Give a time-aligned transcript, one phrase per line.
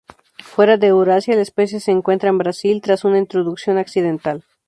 [0.43, 4.43] Fuera de Eurasia, la especie se encuentra en Brasil, tras una introducción accidental.